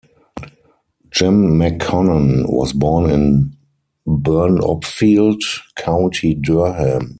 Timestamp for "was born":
2.49-3.07